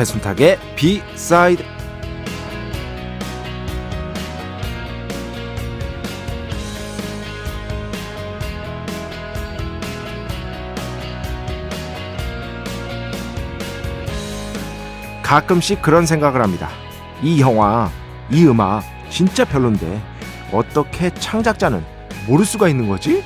[0.00, 1.62] 배순탁의 비사이드
[15.22, 16.70] 가끔씩 그런 생각을 합니다.
[17.22, 17.90] 이 영화,
[18.30, 20.00] 이 음악 진짜 별론데
[20.50, 21.84] 어떻게 창작자는
[22.26, 23.22] 모를 수가 있는 거지?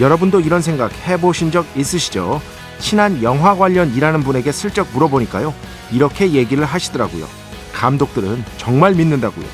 [0.00, 2.40] 여러분도 이런 생각 해보신 적 있으시죠?
[2.78, 5.52] 친한 영화 관련 일하는 분에게 슬쩍 물어보니까요.
[5.90, 7.26] 이렇게 얘기를 하시더라고요.
[7.74, 9.44] 감독들은 정말 믿는다고요.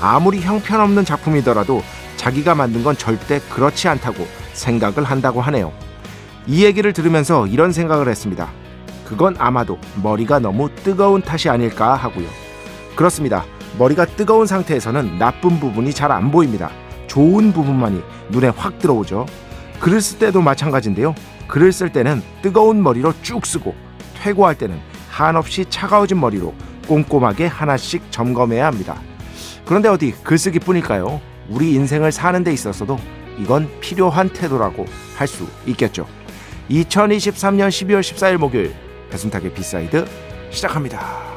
[0.00, 1.82] 아무리 형편없는 작품이더라도
[2.16, 5.72] 자기가 만든 건 절대 그렇지 않다고 생각을 한다고 하네요.
[6.46, 8.50] 이 얘기를 들으면서 이런 생각을 했습니다.
[9.04, 12.26] 그건 아마도 머리가 너무 뜨거운 탓이 아닐까 하고요.
[12.96, 13.44] 그렇습니다.
[13.78, 16.70] 머리가 뜨거운 상태에서는 나쁜 부분이 잘 안 보입니다.
[17.06, 19.26] 좋은 부분만이 눈에 확 들어오죠.
[19.80, 21.14] 글을 쓸 때도 마찬가지인데요.
[21.48, 23.74] 글을 쓸 때는 뜨거운 머리로 쭉 쓰고
[24.22, 24.78] 퇴고할 때는
[25.10, 26.54] 한없이 차가워진 머리로
[26.86, 29.00] 꼼꼼하게 하나씩 점검해야 합니다.
[29.64, 31.20] 그런데 어디 글쓰기뿐일까요?
[31.48, 32.98] 우리 인생을 사는 데 있어서도
[33.38, 34.86] 이건 필요한 태도라고
[35.16, 36.06] 할 수 있겠죠.
[36.70, 38.74] 2023년 12월 14일 목요일
[39.10, 40.06] 배순탁의 B side
[40.50, 41.29] 시작합니다.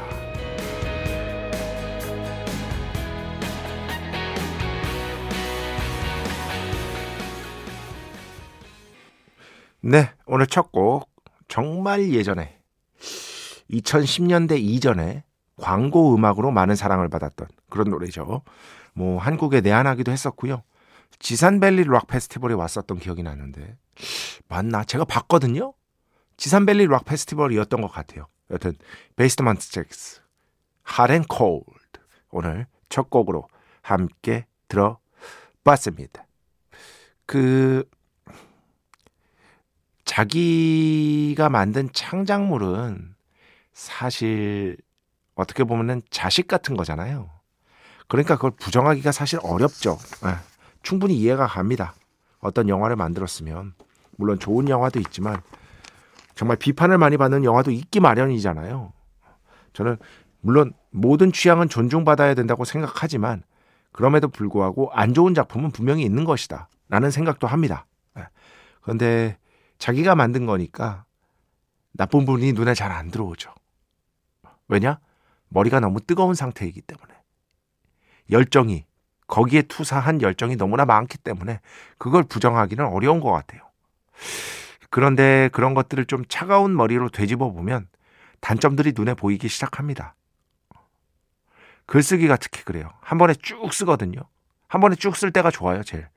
[9.86, 11.10] 네, 오늘 첫 곡
[11.50, 12.58] 정말 예전에
[13.70, 15.24] 2010년대 이전에
[15.58, 18.44] 광고 음악으로 많은 사랑을 받았던 그런 노래죠.
[18.94, 20.64] 뭐 한국에 내한하기도 했었고요.
[21.20, 23.76] 지산밸리 락 페스티벌에 왔었던 기억이 나는데
[24.48, 24.84] 맞나?
[24.84, 25.74] 제가 봤거든요.
[26.38, 28.28] 지산밸리 락 페스티벌이었던 것 같아요.
[28.52, 28.74] 여튼
[29.18, 30.22] Basement Jaxx
[30.84, 32.00] Hot 'n Cold
[32.32, 33.48] 오늘 첫 곡으로
[33.82, 36.26] 함께 들어봤습니다.
[37.26, 37.84] 그
[40.06, 43.16] 자기가 만든 창작물은
[43.74, 44.78] 사실
[45.36, 47.30] 어떻게 보면은 자식 같은 거잖아요.
[48.08, 49.98] 그러니까 그걸 부정하기가 사실 어렵죠.
[50.24, 50.36] 네.
[50.84, 51.94] 충분히 이해가 갑니다.
[52.40, 53.74] 어떤 영화를 만들었으면
[54.18, 55.42] 물론 좋은 영화도 있지만
[56.36, 58.92] 정말 비판을 많이 받는 영화도 있기 마련이잖아요.
[59.72, 59.98] 저는
[60.42, 63.44] 물론 모든 취향은 존중받아야 된다고 생각하지만
[63.92, 66.68] 그럼에도 불구하고 안 좋은 작품은 분명히 있는 것이다.
[66.90, 67.86] 라는 생각도 합니다.
[68.16, 68.24] 네.
[68.82, 69.38] 그런데
[69.84, 71.04] 자기가 만든 거니까
[71.92, 73.54] 나쁜 부분이 눈에 잘 안 들어오죠.
[74.70, 74.98] 왜냐?
[75.50, 77.14] 머리가 너무 뜨거운 상태이기 때문에.
[78.32, 78.86] 열정이,
[79.28, 81.60] 거기에 투사한 열정이 너무나 많기 때문에
[81.98, 83.62] 그걸 부정하기는 어려운 것 같아요.
[84.90, 87.90] 그런데 그런 것들을 좀 차가운 머리로 되짚어 보면
[88.40, 90.16] 단점들이 눈에 보이기 시작합니다.
[91.88, 92.90] 글쓰기가 특히 그래요.
[93.02, 94.22] 한 번에 쭉 쓰거든요.
[94.70, 96.08] 한 번에 쭉 쓸 때가 좋아요, 제일.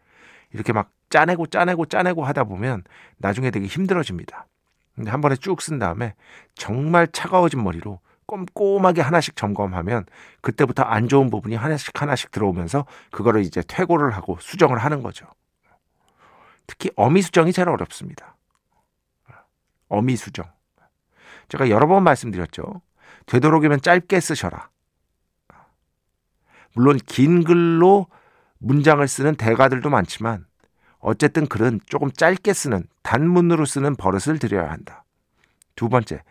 [0.53, 2.84] 이렇게 막 짜내고 짜내고 짜내고 하다 보면
[3.16, 4.47] 나중에 되게 힘들어집니다.
[4.94, 6.15] 근데 한 번에 쭉 쓴 다음에
[6.54, 10.04] 정말 차가워진 머리로 꼼꼼하게 하나씩 점검하면
[10.43, 15.27] 그때부터 안 좋은 부분이 하나씩 하나씩 들어오면서 그거를 이제 퇴고를 하고 수정을 하는 거죠.
[16.66, 18.36] 특히 어미 수정이 제일 어렵습니다.
[19.89, 20.45] 어미 수정.
[21.48, 22.83] 제가 여러 번 말씀드렸죠.
[23.24, 24.68] 되도록이면 짧게 쓰셔라.
[26.74, 28.09] 물론 긴 글로
[28.59, 30.45] 문장을 쓰는 대가들도 많지만
[30.98, 35.04] 어쨌든 글은 조금 짧게 쓰는 단문으로 쓰는 버릇을 들여야 한다.
[35.75, 36.22] 두 번째,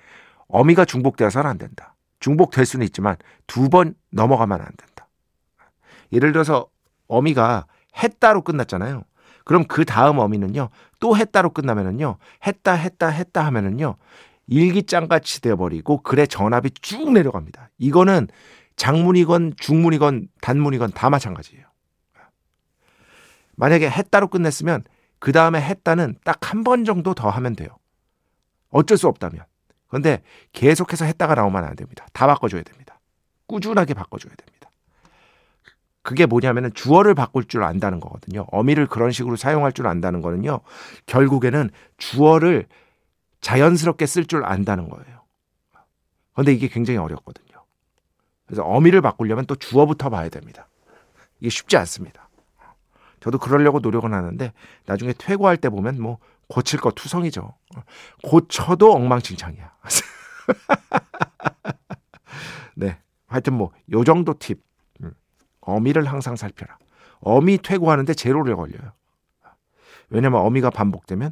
[0.48, 1.96] 어미가 중복되어서는 안 된다.
[2.20, 3.16] 중복될 수는 있지만
[3.48, 5.08] 두 번 넘어가면 안 된다.
[6.12, 6.68] 예를 들어서
[7.08, 7.68] 어미가
[8.02, 9.04] 했다로 끝났잖아요.
[9.44, 10.70] 그럼 그 다음 어미는요,
[11.00, 13.96] 또 했다로 끝나면은요, 했다, 했다, 했다 하면은요,
[14.48, 17.70] 일기장 같이 되어버리고 글의 전압이 쭉 내려갑니다.
[17.78, 18.28] 이거는
[18.76, 21.66] 장문이건 중문이건 단문이건 다 마찬가지예요.
[23.56, 24.84] 만약에 했다로 끝냈으면
[25.20, 27.70] 그 다음에 했다는 딱 한 번 정도 더 하면 돼요.
[28.70, 29.44] 어쩔 수 없다면.
[29.88, 30.22] 그런데
[30.52, 32.06] 계속해서 했다가 나오면 안 됩니다.
[32.14, 33.00] 다 바꿔줘야 됩니다.
[33.48, 34.70] 꾸준하게 바꿔줘야 됩니다.
[36.02, 38.46] 그게 뭐냐면은 주어를 바꿀 줄 안다는 거거든요.
[38.52, 40.60] 어미를 그런 식으로 사용할 줄 안다는 거는요.
[41.08, 42.68] 결국에는 주어를
[43.42, 45.22] 자연스럽게 쓸 줄 안다는 거예요.
[46.34, 47.64] 그런데 이게 굉장히 어렵거든요.
[48.46, 50.68] 그래서 어미를 바꾸려면 또 주어부터 봐야 됩니다.
[51.40, 52.25] 이게 쉽지 않습니다.
[53.26, 54.54] 저도 그러려고 노력은 하는데
[54.86, 57.56] 나중에 퇴고할 때 보면 뭐 고칠 거 투성이죠.
[58.22, 59.74] 고쳐도 엉망진창이야.
[62.76, 63.00] 네.
[63.26, 64.62] 하여튼 뭐 요 정도 팁.
[65.02, 65.12] 음.
[65.62, 66.78] 어미를 항상 살펴라.
[67.22, 68.92] 어미 퇴고하는데 제로를 걸려요.
[70.12, 71.32] 왜냐면 어미가 반복되면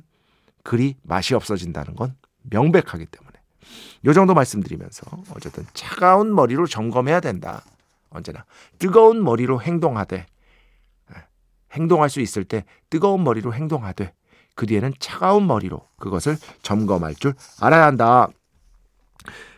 [0.63, 3.33] 글이 맛이 없어진다는 건 명백하기 때문에.
[4.05, 5.05] 요 정도 말씀드리면서
[5.35, 7.63] 어쨌든 차가운 머리로 점검해야 된다.
[8.09, 8.45] 언제나
[8.79, 10.25] 뜨거운 머리로 행동하되
[11.73, 14.13] 행동할 수 있을 때 뜨거운 머리로 행동하되
[14.55, 18.27] 그 뒤에는 차가운 머리로 그것을 점검할 줄 알아야 한다.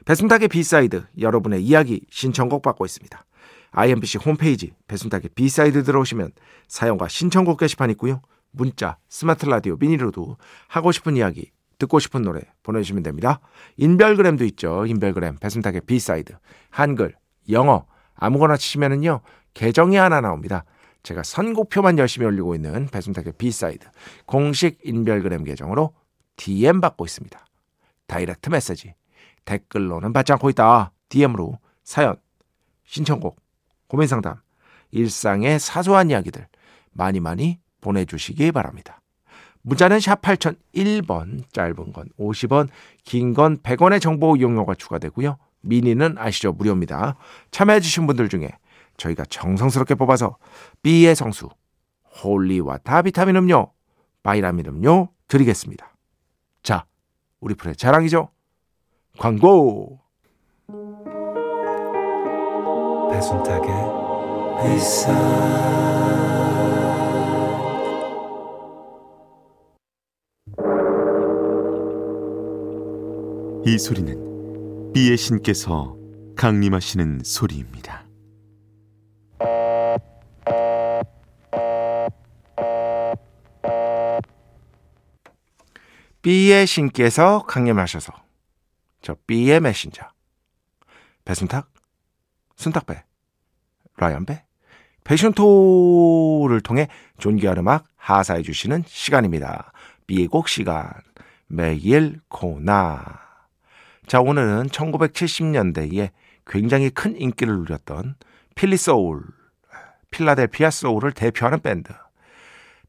[0.05, 3.25] 배순탁의 B side 여러분의 이야기 신청곡 받고 있습니다.
[3.71, 6.31] IMBC 홈페이지 배순탁의 B side 들어오시면
[6.67, 8.21] 사연과 신청곡 게시판 있고요.
[8.51, 10.37] 문자, 스마트 라디오, 미니로도
[10.69, 13.41] 하고 싶은 이야기, 듣고 싶은 노래 보내주시면 됩니다.
[13.75, 14.85] 인별그램도 있죠.
[14.85, 16.33] 인별그램 배순탁의 B side
[16.69, 17.15] 한글,
[17.49, 17.85] 영어
[18.15, 19.19] 아무거나 치시면은요
[19.53, 20.63] 계정이 하나 나옵니다.
[21.05, 23.87] 제가 선곡표만 열심히 올리고 있는 배순탁의 B side
[24.25, 25.93] 공식 인별그램 계정으로
[26.35, 27.45] DM 받고 있습니다.
[28.07, 28.95] 다이렉트 메시지
[29.45, 30.91] 댓글로는 받지 않고 있다.
[31.09, 32.15] DM으로 사연,
[32.85, 33.39] 신청곡,
[33.87, 34.35] 고민 상담,
[34.91, 36.47] 일상의 사소한 이야기들
[36.91, 38.99] 많이 많이 보내주시기 바랍니다.
[39.61, 42.67] 문자는 샵 8001번, 짧은 건 50원,
[43.03, 45.37] 긴 건 100원의 정보 이용료가 추가되고요.
[45.61, 46.51] 미니는 아시죠?
[46.51, 47.15] 무료입니다.
[47.51, 48.49] 참여해주신 분들 중에
[48.97, 50.37] 저희가 정성스럽게 뽑아서
[50.81, 51.49] B의 성수,
[52.23, 53.71] 홀리와타 비타민 음료,
[54.23, 55.95] 바이라민 음료 드리겠습니다.
[56.63, 56.85] 자,
[57.39, 58.29] 우리 프의 자랑이죠?
[59.17, 59.99] 광고!
[63.11, 63.69] 배순탁의
[64.63, 65.13] 회사
[73.67, 75.97] 이 소리는 비의 신께서
[76.35, 78.04] 강림하시는 소리입니다.
[86.25, 88.11] B의 신께서 강림하셔서.
[89.03, 90.09] 저 B의 메신저.
[91.23, 91.71] 배순탁,
[92.55, 93.03] 순탁배,
[93.97, 94.43] 라이언배,
[95.03, 96.87] 패션토를 통해
[97.19, 99.71] 존귀한 음악 하사해 주시는 시간입니다.
[100.07, 100.89] B의 곡 시간.
[101.45, 103.21] 매일 코너.
[104.07, 106.09] 자 오늘은 1970년대에
[106.47, 108.15] 굉장히 큰 인기를 누렸던
[108.55, 109.21] Philly soul,
[110.09, 111.93] 필라델피아 soul을 대표하는 밴드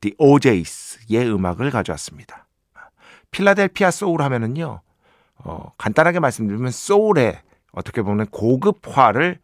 [0.00, 2.45] The O'Jays의 음악을 가져왔습니다.
[3.36, 4.80] 필라델피아 소울 하면은요,
[5.44, 7.38] 어, 간단하게 말씀드리면 soul의
[7.72, 9.38] 어떻게 보면 고급화를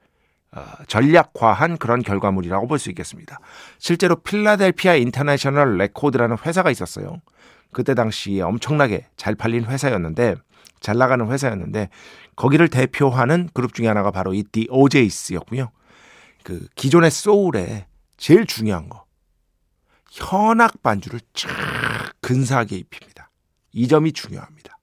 [0.52, 3.38] 어, 전략화한 그런 결과물이라고 볼 수 있겠습니다.
[3.78, 7.20] 실제로 Philadelphia International Record라는 회사가 있었어요.
[7.70, 10.36] 그때 당시에 엄청나게 잘 팔린 회사였는데
[10.80, 11.90] 잘 나가는 회사였는데
[12.34, 15.70] 거기를 대표하는 그룹 중에 하나가 바로 이 The OJs였고요.
[16.44, 17.86] 그 기존의 소울에
[18.16, 19.04] 제일 중요한 거
[20.10, 21.50] 현악 반주를 쫙
[22.22, 23.28] 근사하게 입힙니다.
[23.72, 24.78] 이 점이 중요합니다.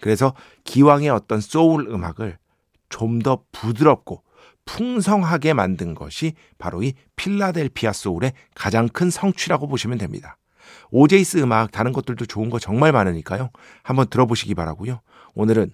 [0.00, 2.38] 그래서 기왕의 어떤 소울 음악을
[2.88, 4.22] 좀 더 부드럽고
[4.64, 10.38] 풍성하게 만든 것이 바로 이 필라델피아 소울의 가장 큰 성취라고 보시면 됩니다.
[10.90, 13.50] 오제이스 음악 다른 것들도 좋은 거 정말 많으니까요.
[13.82, 15.00] 한번 들어보시기 바라고요.
[15.34, 15.72] 오늘은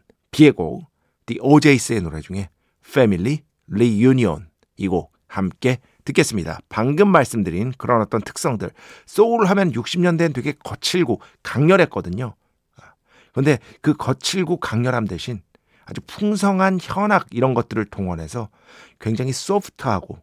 [0.56, 0.86] 곡
[1.26, 2.48] The OJS의 노래 중에
[2.84, 3.40] Family
[3.70, 6.60] Reunion 이곡 함께 듣겠습니다.
[6.68, 8.70] 방금 말씀드린 그런 어떤 특성들.
[9.06, 12.34] 소울 하면 60년대엔 되게 거칠고 강렬했거든요.
[13.32, 15.42] 근데 그 거칠고 강렬함 대신
[15.84, 18.48] 아주 풍성한 현악 이런 것들을 동원해서
[19.00, 20.18] 굉장히 소프트하고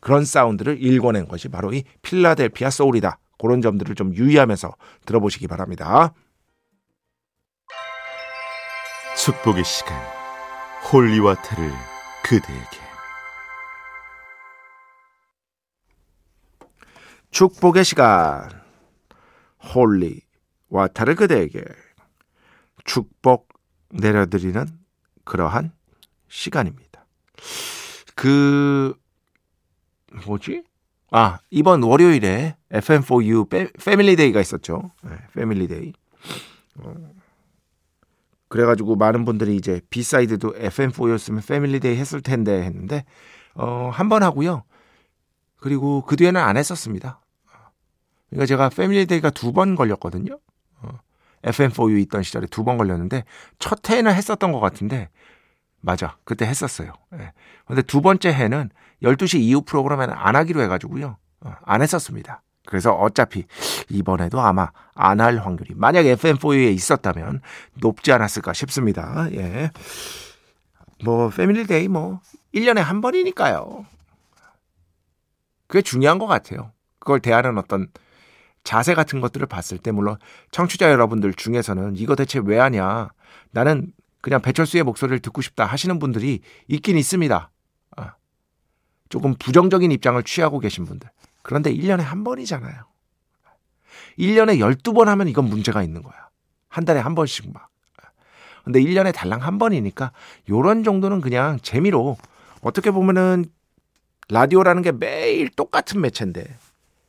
[0.00, 3.18] 그런 사운드를 일궈낸 것이 바로 이 필라델피아 soul이다.
[3.38, 6.14] 그런 점들을 좀 유의하면서 들어보시기 바랍니다.
[9.16, 9.98] 축복의 시간
[10.92, 11.72] holy water를
[12.22, 12.85] 그대에게
[17.36, 18.48] 축복의 시간
[19.74, 20.22] holy
[20.70, 21.62] water를 그대에게
[22.86, 23.48] 축복
[23.90, 24.66] 내려드리는
[25.24, 25.70] 그러한
[26.28, 27.04] 시간입니다.
[28.14, 28.94] 그
[30.24, 30.64] 뭐지?
[31.10, 34.90] 아 이번 월요일에 FM4U Family Day가 있었죠.
[35.04, 35.92] 네, Family Day.
[36.78, 36.94] 어,
[38.48, 43.04] 그래가지고 많은 분들이 이제 B side도 FM4U였으면 Family Day 했을 텐데 했는데
[43.52, 44.62] 어, 한 번 하고요.
[45.58, 47.20] 그리고 그 뒤에는 안 했었습니다.
[48.30, 50.38] 그러니까 제가 Family Day가 두 번 걸렸거든요.
[50.82, 50.88] 어,
[51.44, 53.24] FM4U 있던 시절에 두 번 걸렸는데
[53.58, 55.08] 첫 해는 했었던 것 같은데
[55.80, 56.16] 맞아.
[56.24, 56.92] 그때 했었어요.
[57.14, 57.32] 예.
[57.66, 58.70] 근데 두 번째 해는
[59.02, 61.16] 12시 이후 프로그램에는 안 하기로 해가지고요.
[61.40, 62.42] 어, 안 했었습니다.
[62.66, 63.44] 그래서 어차피
[63.88, 67.40] 이번에도 아마 안 할 확률이 만약 FM4U에 있었다면
[67.74, 69.28] 높지 않았을까 싶습니다.
[69.32, 69.70] 예.
[71.04, 72.20] 뭐 Family Day 뭐
[72.54, 73.84] 1년에 한 번이니까요.
[75.68, 76.72] 그게 중요한 것 같아요.
[76.98, 77.88] 그걸 대하는 어떤
[78.66, 80.16] 자세 같은 것들을 봤을 때 물론
[80.50, 83.10] 청취자 여러분들 중에서는 이거 대체 왜 하냐
[83.52, 87.50] 나는 그냥 배철수의 목소리를 듣고 싶다 하시는 분들이 있긴 있습니다.
[87.96, 88.14] 아,
[89.08, 91.08] 조금 부정적인 입장을 취하고 계신 분들.
[91.42, 92.74] 그런데 1년에 한 번이잖아요.
[94.18, 96.28] 1년에 12번 하면 이건 문제가 있는 거야.
[96.68, 97.70] 한 달에 한 번씩 막.
[98.64, 100.10] 근데 1년에 달랑 한 번이니까
[100.50, 102.16] 요런 정도는 그냥 재미로
[102.62, 103.44] 어떻게 보면은
[104.28, 106.58] 라디오라는 게 매일 똑같은 매체인데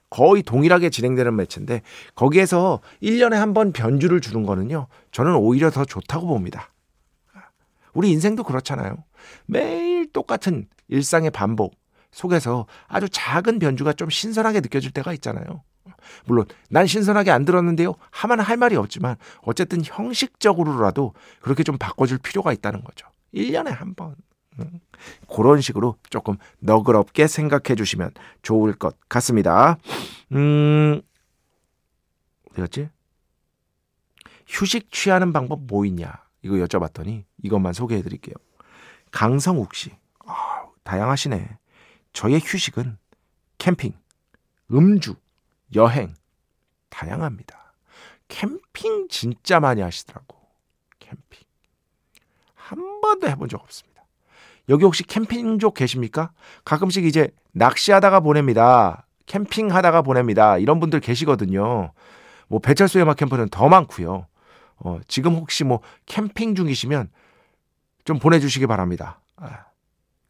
[0.10, 1.82] 거의 동일하게 진행되는 매체인데
[2.16, 4.88] 거기에서 1년에 한 번 변주를 주는 거는요.
[5.12, 6.72] 저는 오히려 더 좋다고 봅니다.
[7.94, 9.04] 우리 인생도 그렇잖아요.
[9.46, 11.76] 매일 똑같은 일상의 반복
[12.12, 15.64] 속에서 아주 작은 변주가 좀 신선하게 느껴질 때가 있잖아요.
[16.26, 17.96] 물론 난 신선하게 안 들었는데요.
[18.12, 23.08] 하면 할 말이 없지만 어쨌든 형식적으로라도 그렇게 좀 바꿔줄 필요가 있다는 거죠.
[23.34, 24.16] 1년에 한 번.
[24.60, 24.80] 음,
[25.28, 28.12] 그런 식으로 조금 너그럽게 생각해 주시면
[28.42, 29.78] 좋을 것 같습니다.
[30.32, 31.02] 음,
[32.52, 32.90] 어디였지?
[34.48, 36.24] 휴식 취하는 방법 뭐 있냐?
[36.42, 38.36] 이거 여쭤봤더니 이것만 소개해 드릴게요.
[39.12, 39.92] 강성욱 씨.
[40.26, 41.58] 아, 다양하시네.
[42.14, 42.98] 저의 휴식은
[43.58, 43.94] 캠핑,
[44.72, 45.16] 음주,
[45.76, 46.14] 여행.
[46.90, 47.74] 다양합니다.
[48.28, 50.38] 캠핑 진짜 많이 하시더라고.
[51.00, 51.44] 캠핑.
[52.56, 53.97] 한 번도 해본 적 없습니다.
[54.70, 56.32] 여기 혹시 캠핑족 계십니까?
[56.66, 59.06] 가끔씩 이제 낚시하다가 보냅니다.
[59.26, 60.58] 캠핑하다가 보냅니다.
[60.58, 61.92] 이런 분들 계시거든요.
[62.48, 64.28] 뭐 배철수의 음악 캠프는 더 많고요.
[64.80, 67.10] 어, 지금 혹시 뭐 캠핑 중이시면
[68.06, 69.20] 좀 보내주시기 바랍니다.
[69.36, 69.66] 아,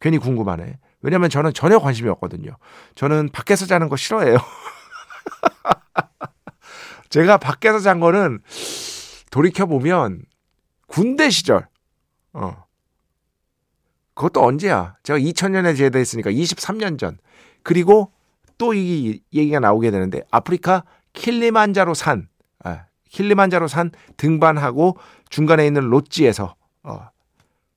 [0.00, 0.78] 괜히 궁금하네.
[1.00, 2.56] 왜냐면 저는 전혀 관심이 없거든요.
[2.94, 4.38] 저는 밖에서 자는 거 싫어해요.
[7.08, 8.40] 제가 밖에서 잔 거는
[9.30, 10.22] 돌이켜보면
[10.86, 11.68] 군대 시절,
[12.32, 12.67] 어.
[14.18, 14.96] 그것도 언제야?
[15.04, 17.18] 제가 2000년에 제대했으니까 23년 전.
[17.62, 18.10] 그리고
[18.58, 20.82] 또 이 얘기가 나오게 되는데 아프리카
[21.12, 22.28] 킬리만자로 산
[22.64, 24.96] 아, 킬리만자로 산 등반하고
[25.30, 27.08] 중간에 있는 롯지에서 어,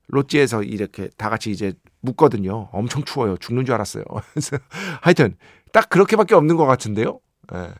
[0.08, 2.70] 롯지에서 이렇게 다 같이 이제 묵거든요.
[2.72, 3.36] 엄청 추워요.
[3.36, 4.02] 죽는 줄 알았어요.
[5.00, 5.36] 하여튼
[5.72, 7.20] 딱 그렇게밖에 없는 것 같은데요.
[7.54, 7.72] 예.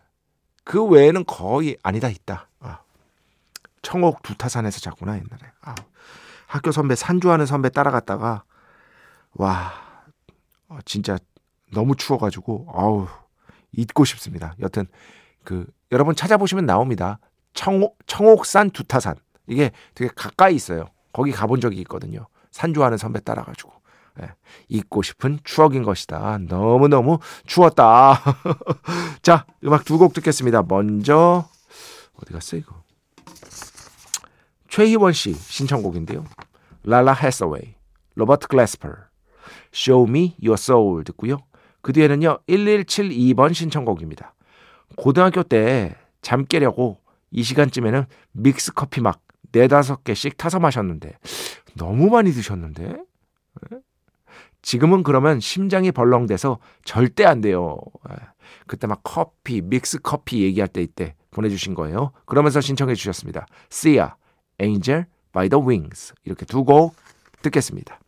[0.62, 2.49] 그 외에는 거의 아니다 있다.
[2.61, 2.78] 아.
[3.83, 5.50] 청옥 두타산에서 잤구나 옛날에.
[5.62, 5.75] 아.
[6.47, 8.45] 학교 선배 산주하는 선배 따라갔다가
[9.35, 9.73] 와
[10.69, 11.19] 어, 진짜
[11.73, 13.07] 너무 추워가지고 아우
[13.73, 14.55] 잊고 싶습니다.
[14.61, 14.87] 여튼
[15.45, 17.19] 그 여러분 찾아보시면 나옵니다.
[17.55, 19.17] 청옥, 청옥산 두타산.
[19.47, 20.87] 이게 되게 가까이 있어요.
[21.12, 22.27] 거기 가본 적이 있거든요.
[22.50, 23.73] 산 좋아하는 선배 따라가지고.
[24.23, 24.31] 예,
[24.69, 26.39] 잊고 싶은 추억인 것이다.
[26.39, 28.21] 너무너무 추웠다.
[29.23, 30.62] 자, 음악 두 곡 듣겠습니다.
[30.62, 31.49] 먼저,
[32.21, 32.83] 어디 갔어, 이거?
[34.69, 36.25] 최희원 씨 신청곡인데요.
[36.85, 37.75] Lalah Hathaway,
[38.14, 38.88] Robert Glasper,
[39.75, 41.39] Show Me Your Soul 듣고요.
[41.81, 44.35] 그 뒤에는요, 1172번 신청곡입니다.
[44.97, 46.99] 고등학교 때 잠 깨려고
[47.31, 49.21] 이 시간쯤에는 믹스 커피 막
[49.51, 51.19] 네다섯 개씩 타서 마셨는데
[51.77, 52.85] 너무 많이 드셨는데
[53.73, 53.79] 예?
[54.63, 57.79] 지금은 그러면 심장이 벌렁대서 절대 안 돼요.
[58.11, 58.15] 예.
[58.67, 62.13] 그때 막 커피, 믹스 커피 얘기할 때 이때 보내주신 거예요.
[62.27, 63.47] 그러면서 신청해 주셨습니다.
[63.71, 64.11] Sia,
[64.61, 66.95] Angel by the Wings 이렇게 두 곡
[67.43, 67.99] 듣겠습니다.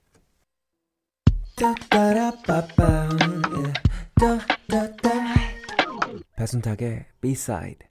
[6.37, 7.88] 배순탁의 B-side.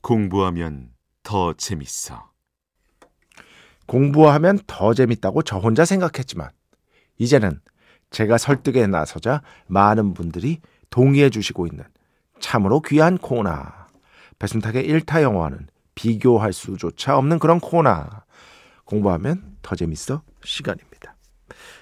[0.00, 2.32] 공부하면 더 재밌어.
[3.86, 6.50] 공부하면 더 재밌다고 저 혼자 생각했지만
[7.18, 7.60] 이제는
[8.10, 10.60] 제가 설득에 나서자 많은 분들이
[10.90, 11.84] 동의해 주시고 있는
[12.40, 13.66] 참으로 귀한 코너.
[14.38, 18.06] 배순탁의 일타 영어와는 비교할 수조차 없는 그런 코너.
[18.84, 21.16] 공부하면 더 재밌어 시간입니다.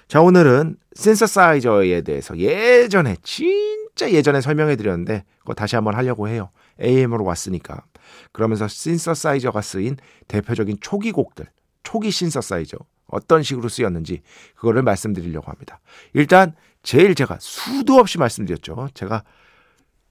[0.07, 6.49] 자, 오늘은 신서사이저에 대해서 예전에 진짜 예전에 설명해 드렸는데 그거 다시 한번 하려고 해요.
[6.81, 7.83] AM으로 왔으니까.
[8.31, 11.45] 그러면서 신서사이저가 쓰인 대표적인 초기 곡들,
[11.83, 14.21] 초기 신서사이저 어떤 식으로 쓰였는지
[14.55, 15.79] 그거를 말씀드리려고 합니다.
[16.13, 18.89] 일단 제일 제가 수도 없이 말씀드렸죠.
[18.93, 19.23] 제가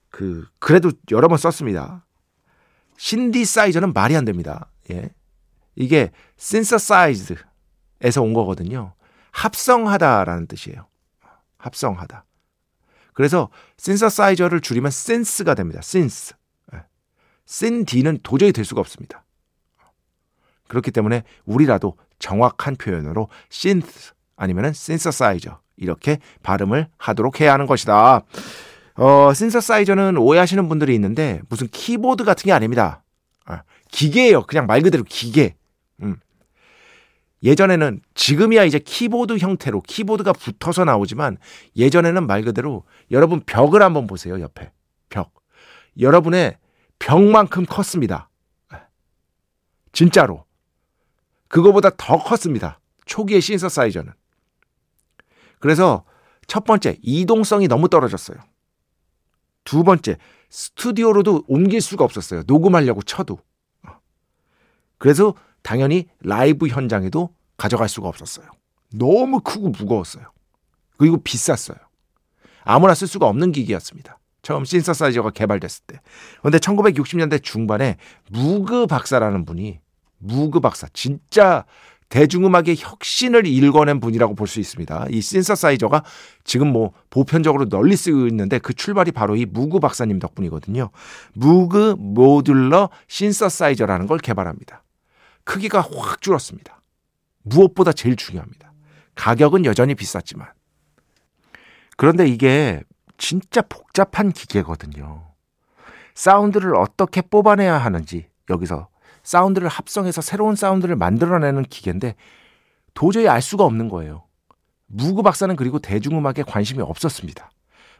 [0.09, 2.05] 그 그래도 여러 번 썼습니다.
[2.97, 4.71] 신디사이저는 말이 안 됩니다.
[4.89, 5.09] 예.
[5.75, 8.93] 이게 synthesized에서 온 거거든요.
[9.31, 10.87] 합성하다라는 뜻이에요.
[11.57, 12.25] 합성하다.
[13.13, 13.49] 그래서
[13.79, 15.79] synthesizer를 줄이면 synth가 됩니다.
[15.83, 16.33] synth.
[16.73, 16.83] 예.
[17.47, 19.23] synth는 도저히 될 수가 없습니다.
[20.67, 28.23] 그렇기 때문에 우리라도 정확한 표현으로 synth 아니면 synthesizer 이렇게 발음을 하도록 해야 하는 것이다.
[28.95, 33.03] 어, synthesizer는 오해하시는 분들이 있는데 무슨 키보드 같은 게 아닙니다.
[33.45, 34.43] 아, 기계예요.
[34.43, 35.55] 그냥 말 그대로 기계.
[36.01, 36.17] 음.
[37.43, 41.37] 예전에는 지금이야 이제 키보드 형태로 키보드가 붙어서 나오지만
[41.75, 44.41] 예전에는 말 그대로 여러분 벽을 한번 보세요.
[44.41, 44.71] 옆에
[45.09, 45.31] 벽.
[45.99, 46.57] 여러분의
[46.97, 48.29] 벽만큼 컸습니다.
[49.91, 50.46] 진짜로.
[51.47, 52.79] 그거보다 더 컸습니다.
[53.05, 54.11] 초기의 신서사이저는.
[55.59, 56.03] 그래서
[56.47, 58.37] 첫 번째, 이동성이 너무 떨어졌어요.
[59.63, 60.17] 두 번째,
[60.49, 62.43] 스튜디오로도 옮길 수가 없었어요.
[62.47, 63.39] 녹음하려고 쳐도.
[64.97, 68.47] 그래서 당연히 라이브 현장에도 가져갈 수가 없었어요.
[68.93, 70.31] 너무 크고 무거웠어요.
[70.97, 71.77] 그리고 비쌌어요.
[72.63, 74.19] 아무나 쓸 수가 없는 기기였습니다.
[74.41, 75.99] 처음 신서사이저가 개발됐을 때.
[76.39, 77.97] 그런데 1960년대 중반에
[78.31, 79.79] 무그 박사라는 분이
[80.19, 81.65] 무그 박사 진짜
[82.09, 85.07] 대중음악의 혁신을 일궈낸 분이라고 볼 수 있습니다.
[85.09, 86.03] 이 신서사이저가
[86.45, 90.89] 지금 뭐 보편적으로 널리 쓰고 있는데 그 출발이 바로 이 무그 박사님 덕분이거든요.
[91.33, 94.83] 무그 모듈러 신서사이저라는 걸 개발합니다.
[95.43, 96.81] 크기가 확 줄었습니다.
[97.43, 98.71] 무엇보다 제일 중요합니다.
[99.15, 100.47] 가격은 여전히 비쌌지만.
[101.97, 102.83] 그런데 이게
[103.17, 105.23] 진짜 복잡한 기계거든요.
[106.13, 108.87] 사운드를 어떻게 뽑아내야 하는지 여기서
[109.23, 112.15] 사운드를 합성해서 새로운 사운드를 만들어내는 기계인데
[112.93, 114.23] 도저히 알 수가 없는 거예요.
[114.87, 117.51] 무그 박사는 그리고 대중음악에 관심이 없었습니다.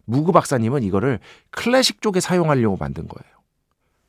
[0.05, 1.19] 무그 박사님은 이거를
[1.51, 3.37] 클래식 쪽에 사용하려고 만든 거예요.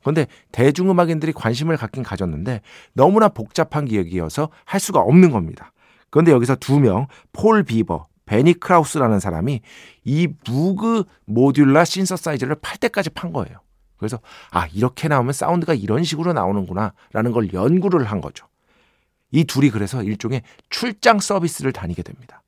[0.01, 2.61] 그런데 대중음악인들이 관심을 갖긴 가졌는데
[2.93, 5.73] 너무나 복잡한 기계여서 할 수가 없는 겁니다.
[6.09, 9.61] 그런데 여기서 두 명, Paul Beaver, Bernie Krause라는 사람이
[10.05, 13.59] 이 Moog modular 신서사이저를 팔 때까지 판 거예요.
[13.99, 18.47] 그래서 아 이렇게 나오면 사운드가 이런 식으로 나오는구나라는 걸 연구를 한 거죠.
[19.31, 22.41] 이 둘이 그래서 일종의 출장 서비스를 다니게 됩니다.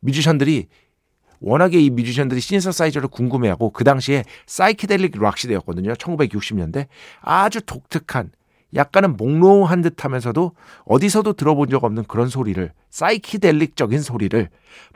[0.00, 0.68] 뮤지션들이
[1.40, 5.94] 워낙에 이 뮤지션들이 신서사이저를 궁금해하고 그 당시에 psychedelic rock 시대였거든요.
[5.94, 6.86] 1960년대
[7.20, 8.30] 아주 독특한
[8.74, 10.52] 약간은 몽롱한 듯하면서도
[10.84, 14.48] 어디서도 들어본 적 없는 그런 소리를 사이키델릭적인 소리를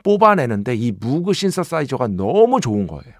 [0.03, 3.15] 뽑아내는데 이 무그 신서사이저가 너무 좋은 거예요.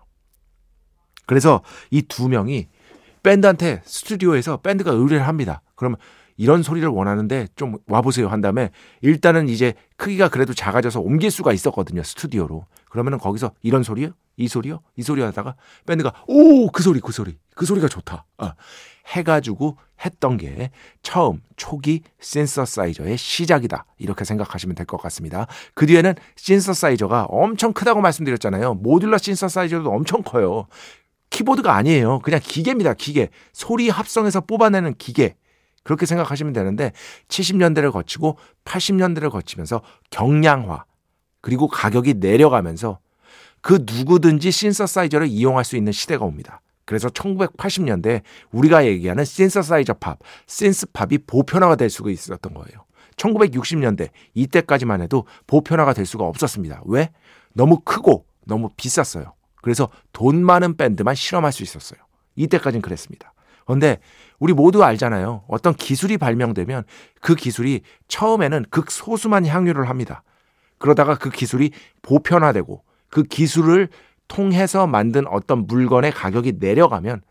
[1.29, 1.61] 그래서
[1.91, 2.67] 이 두 명이
[3.21, 5.61] 밴드한테 스튜디오에서 밴드가 의뢰를 합니다.
[5.75, 5.97] 그러면
[6.37, 12.01] 이런 소리를 원하는데 좀 와보세요 한 다음에 일단은 이제 크기가 그래도 작아져서 옮길 수가 있었거든요
[12.01, 12.65] 스튜디오로.
[12.89, 14.13] 그러면은 거기서 이런 소리요?
[14.37, 14.79] 이 소리요?
[14.95, 17.37] 이 소리 하다가 밴드가 오 그 소리 그 소리.
[17.55, 18.25] 그 소리가 좋다.
[18.37, 18.53] 아,
[19.07, 20.71] 해가지고 했던 게
[21.03, 23.85] 처음 초기 신서사이저의 시작이다.
[23.97, 25.45] 이렇게 생각하시면 될 것 같습니다.
[25.73, 28.75] 그 뒤에는 신서사이저가 엄청 크다고 말씀드렸잖아요.
[28.75, 30.67] 모듈러 신서사이저도 엄청 커요
[31.29, 32.19] 키보드가 아니에요.
[32.19, 32.93] 그냥 기계입니다.
[32.93, 33.29] 기계.
[33.53, 35.35] 소리 합성해서 뽑아내는 기계.
[35.83, 36.91] 그렇게 생각하시면 되는데
[37.29, 40.85] 70년대를 거치고 80년대를 거치면서 경량화
[41.41, 42.99] 그리고 가격이 내려가면서
[43.61, 46.61] 그 누구든지 신서사이저를 이용할 수 있는 시대가 옵니다.
[46.85, 52.85] 그래서 1980년대 우리가 얘기하는 신서사이저 팝, 신스팝이 보편화가 될 수가 있었던 거예요.
[53.15, 56.81] 1960년대 이때까지만 해도 보편화가 될 수가 없었습니다.
[56.85, 57.11] 왜?
[57.53, 59.33] 너무 크고 너무 비쌌어요.
[59.61, 61.99] 그래서 돈 많은 밴드만 실험할 수 있었어요.
[62.35, 63.33] 이때까지는 그랬습니다.
[63.65, 63.99] 그런데
[64.39, 65.43] 우리 모두 알잖아요.
[65.47, 66.83] 어떤 기술이 발명되면
[67.21, 70.23] 그 기술이 처음에는 극소수만 향유를 합니다.
[70.79, 73.89] 그러다가 그 기술이 보편화되고 그 기술을
[74.27, 77.21] 통해서 만든 어떤 물건의 가격이 내려가면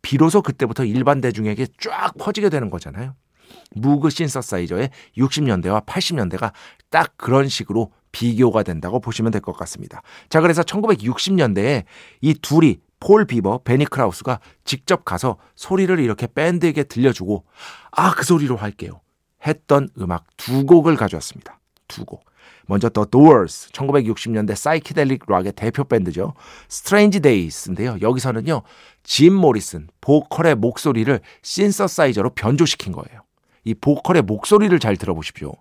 [0.00, 3.14] 비로소 그때부터 일반 대중에게 쫙 퍼지게 되는 거잖아요.
[3.74, 6.52] 무그 신서사이저의 60년대와 80년대가
[6.90, 10.00] 딱 그런 식으로 비교가 된다고 보시면 될 것 같습니다.
[10.28, 11.82] 자, 그래서 1960년대에
[12.20, 17.44] 이 둘이 폴 비버, 베니 크라우스가 직접 가서 소리를 이렇게 밴드에게 들려주고
[17.90, 19.00] 아, 그 소리로 할게요.
[19.44, 21.58] 했던 음악 두 곡을 가져왔습니다.
[21.88, 22.24] 두 곡.
[22.66, 26.32] 먼저 The Doors, 1960년대 사이키델릭 락의 대표 밴드죠.
[26.70, 27.98] Strange Days인데요.
[28.00, 28.62] 여기서는요.
[29.02, 33.20] 짐 모리슨, 보컬의 목소리를 신서사이저로 변조시킨 거예요.
[33.64, 35.52] 이 보컬의 목소리를 잘 들어보십시오.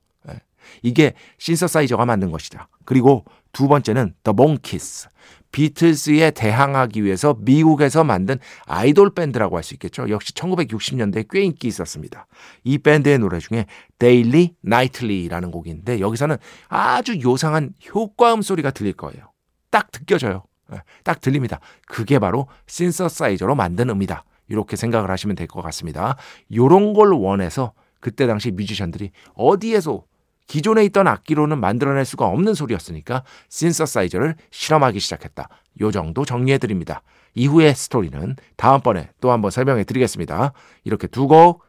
[0.82, 2.68] 이게 신서사이저가 만든 것이다.
[2.86, 5.08] 그리고 두 번째는 The Monkees.
[5.52, 10.10] 비틀스에 대항하기 위해서 미국에서 만든 아이돌 밴드라고 할 수 있겠죠.
[10.10, 12.26] 역시 1960년대에 꽤 인기 있었습니다.
[12.64, 13.68] 이 밴드의 노래 중에
[14.00, 16.38] Daily, Nightly라는 곡인데 여기서는
[16.70, 19.32] 아주 요상한 효과음 소리가 들릴 거예요.
[19.70, 20.44] 딱 느껴져요.
[20.74, 21.60] 예, 딱 들립니다.
[21.86, 24.26] 그게 바로 신서사이저로 만든 음이다.
[24.50, 26.18] 이렇게 생각을 하시면 될 것 같습니다.
[26.54, 30.04] 요런 걸 원해서 그때 당시 뮤지션들이 어디에서
[30.48, 35.48] 기존에 있던 악기로는 만들어낼 수가 없는 소리였으니까 신서사이저를 실험하기 시작했다.
[35.82, 37.02] 요 정도 정리해 드립니다.
[37.36, 40.54] 이후의 스토리는 다음번에 또 한번 설명해 드리겠습니다.
[40.84, 41.64] 이렇게 두 곡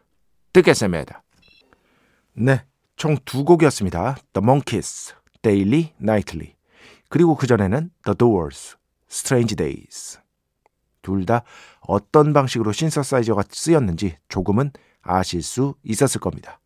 [0.53, 1.23] 듣겠습니다.
[2.35, 2.65] 네,
[2.97, 4.17] 총 두 곡이었습니다.
[4.33, 6.55] The Monkees, Daily, Nightly.
[7.09, 8.77] 그리고 그전에는 The Doors,
[9.11, 10.19] Strange Days.
[11.03, 11.43] 둘 다
[11.81, 14.71] 어떤 방식으로 신서사이저가 쓰였는지 조금은
[15.03, 16.59] 아실 수 있었을 겁니다.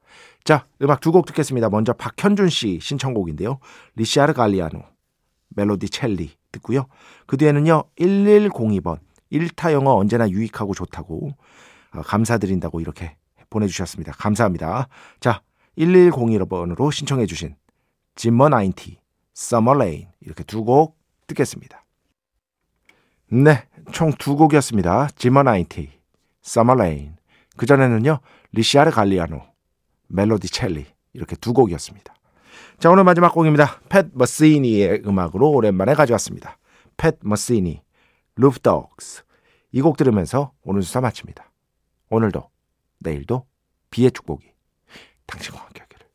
[0.45, 1.69] 자, 음악 두 곡 듣겠습니다.
[1.69, 3.59] 먼저 박현준 씨 신청곡인데요.
[3.97, 4.83] 리샤르 갈리아노,
[5.51, 6.87] Melodicelli 듣고요.
[7.27, 7.85] 그 뒤에는요.
[7.99, 8.99] 1102번
[9.33, 11.31] 1타 영어 언제나 유익하고 좋다고
[11.95, 13.17] 어, 감사드린다고 이렇게
[13.51, 14.13] 보내주셨습니다.
[14.13, 14.89] 감사합니다.
[15.21, 15.43] 자,
[15.79, 17.55] 1101번으로 신청해 주신
[18.17, 18.99] Zimmer Ninety,
[19.35, 21.85] Summer Rain 이렇게 두 곡 듣겠습니다.
[23.31, 25.09] 네, 총 두 곡이었습니다.
[25.17, 25.91] Zimmer Ninety,
[26.43, 27.17] Summer Rain.
[27.57, 28.21] 그 전에는요.
[28.53, 29.43] 리샤르 갈리아노,
[30.09, 32.15] Melodicelli 이렇게 두 곡이었습니다.
[32.79, 33.81] 자 오늘 마지막 곡입니다.
[33.89, 36.59] 팻 메시니의 음악으로 오랜만에 가져왔습니다.
[36.97, 37.83] 팻 메시니,
[38.37, 39.23] Roofdogs
[39.73, 41.51] 이 곡 들으면서 오늘 수사 마칩니다.
[42.11, 42.49] 오늘도
[43.01, 43.47] 내일도
[43.91, 44.47] B의 축복이
[45.27, 46.07] 당신과 함께 하기를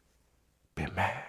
[0.76, 1.23] B멘